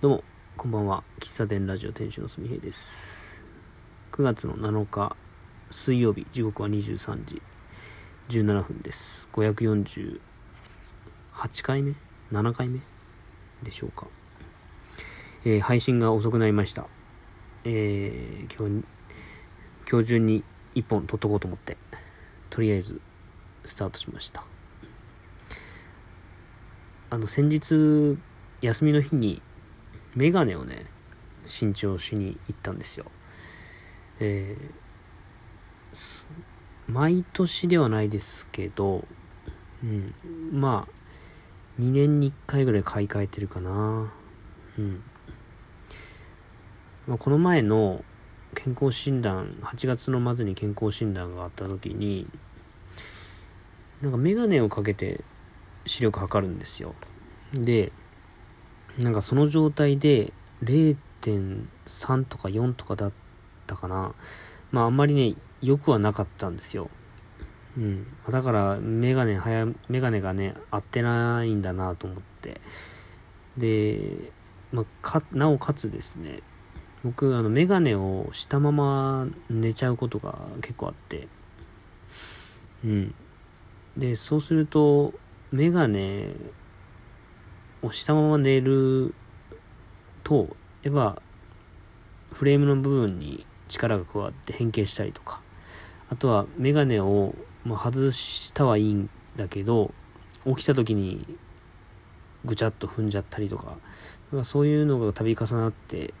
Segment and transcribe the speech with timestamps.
[0.00, 0.24] どうも、
[0.56, 1.02] こんばんは。
[1.18, 3.44] 喫茶店ラジオ店主のすみへいです。
[4.12, 5.16] 9月の7日、
[5.72, 7.42] 水曜日、時刻は23時
[8.28, 9.28] 17分です。
[9.32, 10.20] 548
[11.64, 11.94] 回目
[12.30, 12.78] ?7 回目？
[13.64, 14.06] でしょうか。
[15.44, 16.86] えー配信が遅くなりました。
[17.64, 18.84] えー今日、
[19.90, 20.44] 今日中に
[20.76, 21.76] 1本撮っとこうと思って、
[22.50, 23.00] とりあえず
[23.64, 24.44] スタートしました。
[27.10, 28.16] あの、先日、
[28.62, 29.42] 休みの日に、
[30.14, 30.86] メガネをね
[31.46, 33.06] 新調しに行ったんですよ。
[34.20, 34.88] えー
[36.88, 39.04] 毎年ではないですけど
[39.82, 40.14] うん
[40.52, 44.10] まあ2年に1回ぐらい買い替えてるかな。
[44.78, 45.02] うん、
[47.06, 48.04] まあ、この前の
[48.54, 52.26] 健康診断8月の末に健康診断があった時に
[54.02, 55.22] なんかメガネをかけて
[55.86, 56.94] 視力測るんですよ。
[57.52, 57.92] で
[58.98, 60.32] なんかその状態で
[60.64, 63.12] 0.3とか4とかだっ
[63.66, 64.14] たかな。
[64.72, 66.90] まああんまりね、良くはなかったんですよ。
[67.76, 68.06] うん。
[68.28, 72.60] だからメガネ、早、メガネがね、合ってないんだなと思って。
[73.56, 74.32] で、
[74.72, 76.42] まあ、なおかつですね、
[77.04, 81.28] 僕、あの、メガネをしたまま寝ちゃうことが結構あって。
[82.84, 83.14] うん。
[83.96, 85.14] で、そうすると、
[85.52, 86.30] メガネ
[87.82, 89.14] をしたまま寝る
[90.24, 91.22] とやっぱ
[92.32, 95.40] フレームの部分に力が加わって変形したりとか
[96.10, 97.34] あとはメガネを、
[97.64, 99.92] まあ、外したはいいんだけど
[100.46, 101.26] 起きた時に
[102.44, 103.76] ぐちゃっと踏んじゃったりとか
[104.32, 106.14] なんかそういうのが度重なって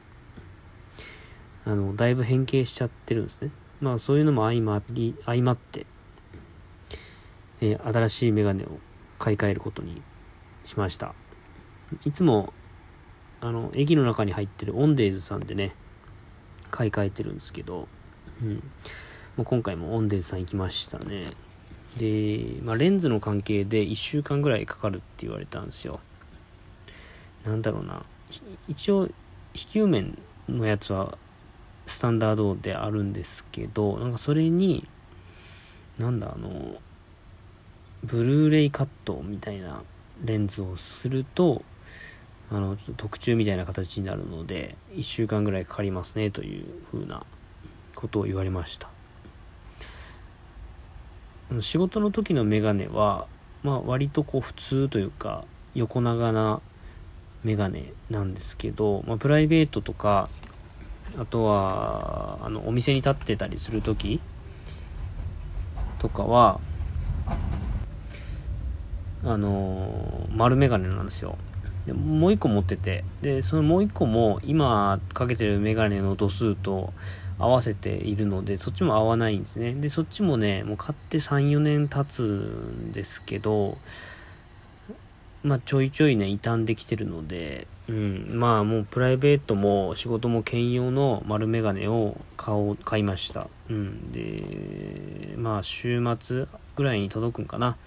[1.64, 3.50] あのだいぶ変形しちゃってるんですね。
[3.80, 5.84] まあそういうのも相まり相まって、
[7.60, 8.78] えー新しいメガネを
[9.18, 10.00] 買い替えることに
[10.64, 11.14] しました。
[12.04, 12.52] いつも
[13.40, 15.74] あの駅の中に入ってるオンデイズさんでね
[16.70, 17.88] 買い替えてるんですけど、
[18.42, 18.60] うん、も
[19.38, 21.32] う今回もオンデイズさん行きましたね。
[21.96, 26.00] で、まあ、レンズの関係で1週間ぐらいかかるって言われたんですよ。
[27.44, 28.04] なんだろうな。
[28.68, 29.08] 一応
[29.54, 31.16] 非球面のやつは
[31.86, 34.86] スタンダードであるんですけどなんかそれに
[35.98, 36.76] なんだあの
[38.04, 39.82] ブルーレイカットみたいな
[40.24, 41.62] レンズをすると
[42.50, 47.24] あのちょっと特注みたいな形になるので1週間ぐらいかかりますねというふうな
[47.94, 48.88] ことを言われました。
[51.60, 53.26] 仕事の時のメガネは、
[53.62, 55.44] まあ、割とこう普通というか
[55.74, 56.60] 横長な
[57.42, 60.28] メガネなんですけど、まあ、プライベートとか
[61.16, 64.20] あとはあのお店に立ってたりする時
[65.98, 66.60] とかは
[69.24, 71.38] あの丸メガネなんですよ。
[71.88, 73.02] でもう一個持ってて。
[73.22, 76.92] でそのもう一個も今かけてるメガネの度数と
[77.38, 79.72] 合わせているのでそっちも合わないんですね。
[79.72, 83.78] でそっちもねもう買って34年経つんですけど
[85.42, 93.48] まあちょいちょいね傷んできてるのでうんまあもうプライベートも仕事も兼用の丸メガネを買おう買いました。
[93.70, 96.46] うんでまあ週末
[96.76, 97.78] ぐらいに届くんかな。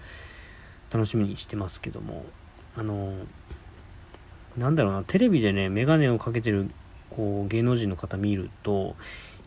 [0.92, 2.24] 楽しみにしてますけども。
[2.74, 3.12] あの
[4.56, 6.68] なんだろうなテレビでねメガネをかけてる
[7.10, 8.96] こう芸能人の方見ると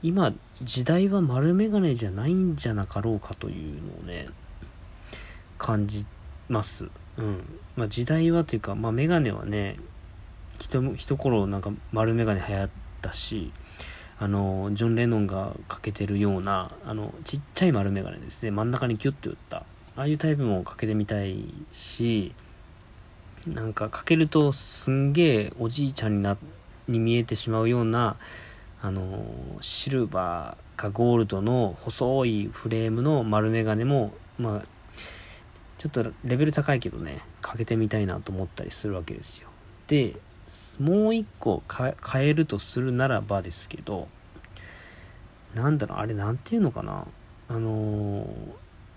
[0.04, 4.28] 今時代は丸メガネじゃないんじゃなかろうかというのをね
[5.58, 6.06] 感じ
[6.48, 6.90] ます。
[7.18, 7.44] うん。
[7.76, 9.78] まあ時代はというかまあメガネはね
[10.60, 12.70] 一一頃なんか丸メガネ流行っ
[13.02, 13.52] たし
[14.20, 18.52] あのジョン・レノンがかけてるようなあのちっちゃい丸メガネですね。
[18.52, 19.58] 真ん中にキュッて打った。
[19.98, 22.34] ああいうタイプもかけてみたいし
[23.48, 26.38] なんかかけるとすんげえおじいちゃんにな
[26.88, 28.18] に見えてしまうような
[28.82, 29.26] あの
[29.62, 34.62] シルバーかゴールドの細いフレームの丸メガネもまあ
[35.78, 39.50] ちょっとレベル高いけどねかけてみたいなと思ったりするわけですよ。
[39.88, 40.16] で
[40.80, 41.96] もう一個変
[42.28, 44.08] えるとするならばですけど
[45.54, 47.06] なんだろうあれなんていうのかな。
[47.48, 48.28] あの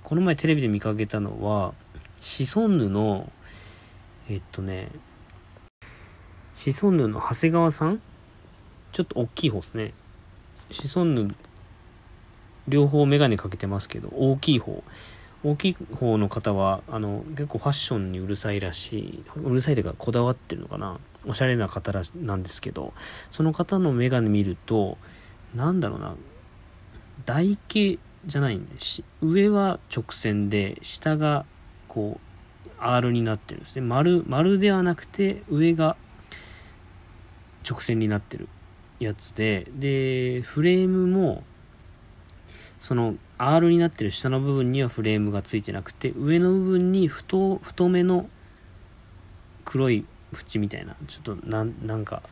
[0.02, 1.74] この前テレビで見かけたのは
[2.20, 3.30] シソンヌの
[4.28, 4.88] えっとね
[6.54, 8.00] シソンヌの長谷川さん？
[8.92, 9.92] ちょっと大きい方ですね。
[10.70, 11.34] シソンヌ
[12.66, 14.82] 両方メガネかけてますけど大きい方。
[15.44, 20.98] 大きい方の方はあの結構ファッションにうるさいらしいうるさいというかこだわってるのかな。
[21.26, 22.92] おしゃれな方らなんですけど
[23.30, 24.98] その方のメガネ見ると
[25.54, 26.16] なんだろうな。
[27.24, 31.44] 台形じゃないんでし上は直線で下が
[31.86, 32.27] こう
[32.78, 33.82] R になってるんですね。
[33.82, 35.96] 丸丸ではなくて上が
[37.68, 38.48] 直線になってる
[39.00, 41.44] やつででフレームも
[42.80, 48.28] その R になってる下の部分にはフレームがついてなくて上の部分に太太めの
[49.64, 52.22] 黒い縁みたいなちょっとなんなんか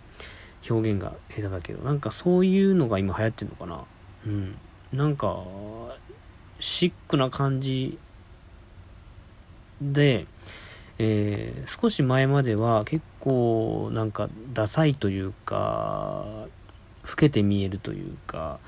[0.69, 3.85] 表現が下手だけどなんかそういうのが今流行ってんのかな。
[4.27, 4.57] うん。
[4.93, 5.37] なんか
[6.59, 7.99] シックな感じ
[9.81, 10.27] で、
[10.99, 16.47] えー、少し前までは結構なんかダサいというか
[17.09, 18.59] 老けて見えるというか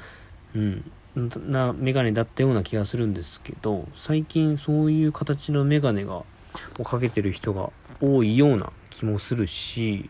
[0.54, 0.90] うん。
[1.16, 6.22] なメガネだったような気がするんですけど最近そういう形のメガネが
[6.78, 7.70] をかけてる人が
[8.00, 10.08] 多いような気もするし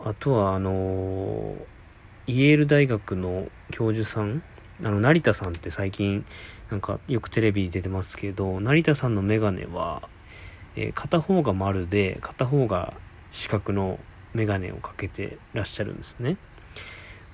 [0.00, 1.54] あとはあの
[2.26, 4.42] イェール大学の教授さん
[4.82, 6.24] あの成田さんって最近
[6.70, 10.02] なんかよくテレビに出てますけど成田さんのメガネは、
[10.76, 12.94] えー、片方が丸で片方が
[13.32, 13.98] 四角の
[14.34, 16.36] メガネをかけてらっしゃるんですね。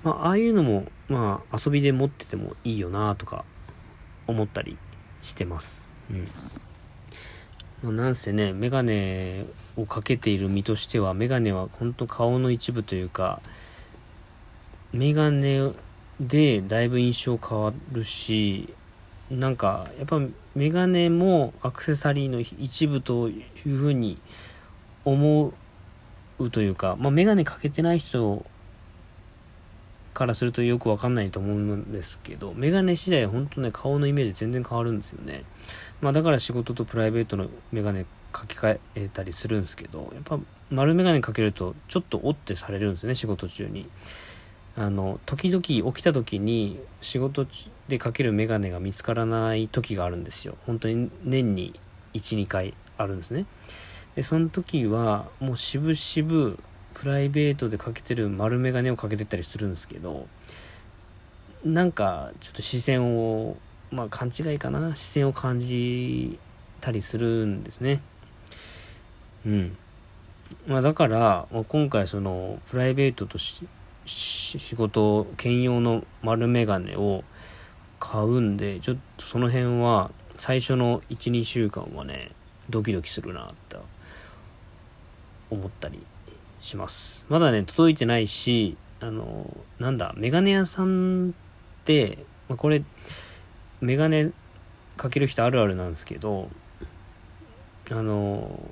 [0.02, 3.44] まあ、ああいうのも、まあ、遊びで持っててもいいよなとか
[4.26, 4.78] 思ったり
[5.22, 5.86] してます。
[6.10, 6.28] うん。
[7.82, 9.44] まあ、なんせね、メガネ
[9.76, 13.40] をかけている身としては、メガネは本当顔の一部というか、
[14.92, 15.60] メガネ
[16.20, 18.72] でだいぶ印象変わるし、
[19.30, 20.20] なんか、やっぱ
[20.54, 24.18] メガネもアクセサリーの一部というふうに
[25.04, 25.52] 思
[26.38, 28.44] うというか、まあ、メガネかけてない人
[30.14, 35.42] からするとよくわかんないと思うんですけど、メガネ次第本当ね、顔のイメージ全然変わるんですよね。
[36.00, 40.38] まあだから仕事とプライベートのメガネかけ替えたりするんですけど、やっぱ
[40.70, 43.88] 丸メガネかけるとちょっとおってされるんですね、仕事中に。
[44.76, 47.46] あの、時々起きた時に仕事
[47.88, 50.56] でかけるメガネが見つからない時があるんですよ。
[50.66, 51.78] 本当に年に
[52.14, 53.46] 1、2回あるんですね。
[54.14, 56.58] で、その時はもうしぶしぶ
[56.96, 60.26] プライベートでかけてる丸眼鏡をかけてったりするんですけど
[61.62, 63.58] なんかちょっと視線を
[63.90, 64.96] まあ勘違いかな？
[64.96, 66.38] 視線を感じ
[66.80, 68.00] たりするんですね
[69.44, 69.76] うん
[70.66, 73.66] まあだから、ま、今回そのプライベートとし
[74.06, 77.24] 仕事兼用の丸眼鏡を
[77.98, 82.30] 買うんでちょっとその辺は最初の12週間はね
[82.70, 83.76] ドキドキするなって
[85.50, 86.04] 思ったり
[86.60, 87.24] します。
[87.28, 91.32] まだね、届いてないし、あの、なんだ、メガネ屋さんっ
[91.84, 92.18] て、
[92.48, 92.82] まあ、これ、
[93.80, 94.30] メガネ
[94.96, 96.48] かける人あるあるなんですけど、
[97.90, 98.68] あの、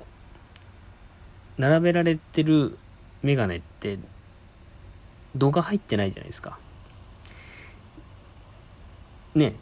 [1.57, 2.77] 並べられてる
[3.23, 3.97] メガネって、
[5.35, 6.57] 度が入ってないじゃないですか。
[9.35, 9.55] ね、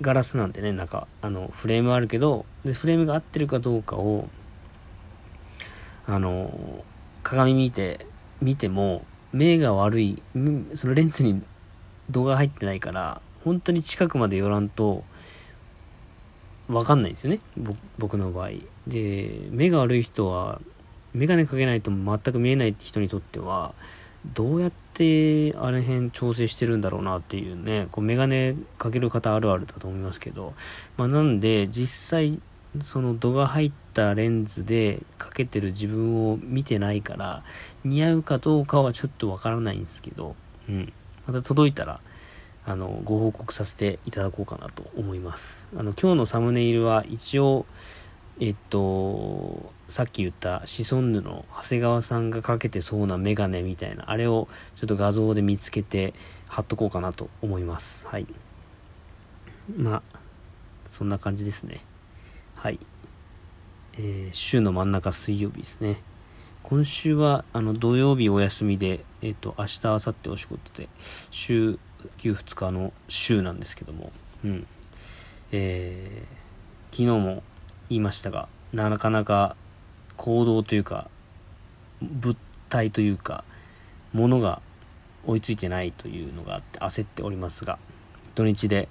[0.00, 4.28] ガラスなんでね、なんか、あの、フレームあるけど、で、フレームが合ってるかどうかを、
[6.06, 6.84] あの、
[7.22, 8.06] 鏡見て、
[8.40, 10.22] 見ても、目が悪い、
[10.74, 11.42] そのレンズに
[12.10, 15.04] 動画入ってないから、本当に近くまで寄らんと、
[16.68, 17.38] わかんないんですよね。
[17.96, 18.50] 僕の場合。
[18.86, 20.60] で、目が悪い人は、
[21.14, 23.74] メガネかけないと全く見えない人にとっては、
[24.34, 30.54] どうやってあれ辺調整してるんだろうなっていうね、こうメガネかける方あるあるだと思いますけど、
[30.96, 32.40] まあなんで実際
[32.84, 37.42] その度が入ったレンズでかけてる自分を見てないから
[37.84, 40.34] 似合うかどうかはちょっとわからないんですけど、
[40.68, 40.92] うん。
[41.26, 42.00] また届いたら、
[42.64, 45.68] あの、ご報告させていただこうかなと思います。
[45.76, 47.66] あの、今日のサムネイルは一応、
[48.38, 56.12] えっと、さっき言ったシソンヌの長谷川さんがかけてそうなメガネみたいな、あれをちょっと画像で見つけて
[56.48, 58.06] 貼っとこうかなと思います。
[58.06, 58.26] はい。
[59.74, 60.18] まあ、
[60.84, 61.80] そんな感じですね。
[62.54, 62.78] はい。
[63.94, 66.02] えー、週の真ん中水曜日ですね。
[66.62, 70.88] 今週は、あの、土曜日お休みで、えっ、と、明日、明後日お仕事で、
[71.30, 71.78] 週
[72.18, 74.12] 休2日の週なんですけども、
[74.44, 74.66] うん。
[75.52, 77.42] えー、昨日も
[77.88, 79.56] 言いましたが、なかなか
[80.16, 81.08] 行動というか、
[82.02, 82.36] 物
[82.68, 83.44] 体というか、
[84.12, 84.60] ものが
[85.26, 87.78] 追いついてないというのがあって焦っておりますが、
[88.34, 88.88] 土日で、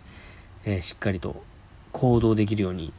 [0.66, 1.44] えー、しっかりと
[1.92, 2.94] 行動できるように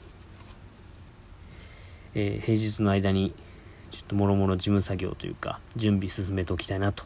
[2.18, 3.34] えー、平日の間に
[3.90, 7.04] ちょっともろもろ事務作業というか準備進めておきたいなと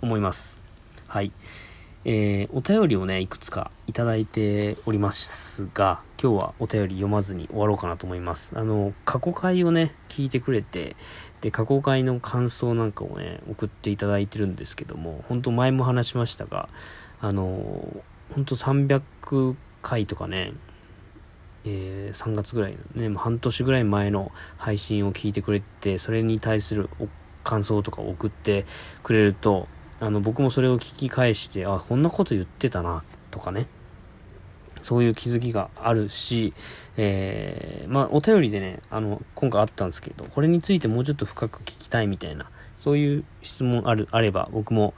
[0.00, 0.60] 思います。
[1.08, 1.32] はい。
[2.04, 8.58] えー、お便りをね、いくつかいただいておりますが、今日はお便り読まずに終わろうかなと思います。
[8.58, 10.96] あの、過去回をね、聞いてくれて、
[11.42, 16.68] で、過去回の感想なんかをね、送っていただいてるんですけども、本当前も話しましたが、
[17.20, 18.02] あの、
[18.34, 20.54] 本当300回とかね、
[21.64, 26.90] えー、3月ぐらいのね、半年ぐらい前の配信を聞いてくれて、それに対する
[27.44, 28.66] 感想とかを送って
[29.04, 29.68] くれると、
[30.00, 33.68] あの、僕もそれを聞き返して、あ、こんなこと言ってたな、とかね。
[34.82, 36.52] そういう気づきがあるし、
[36.96, 44.94] えー、まあ、お便りでね、あの、今回あったんですけど、これについてもうちょっと深く聞きたいみたいな、そういう質問ある、あれば、僕も、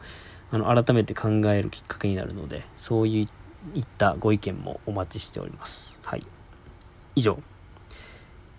[0.50, 6.00] あの、改めて考えるきっかけになるので、そういったご意見もお待ちしております。
[6.02, 6.22] はい。
[7.14, 7.40] 以上。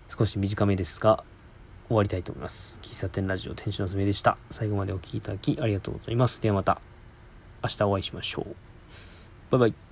[0.08, 1.24] 少し短めですが、
[1.88, 2.78] 終わりたいと思います。
[2.82, 4.38] 喫茶店ラジオ店主のすめでした。
[4.50, 6.40] 最後までお聴きいただきありがとうございます。
[6.40, 6.80] ではまた
[7.62, 8.54] 明日お会いしましょう。
[9.50, 9.91] バイバイ。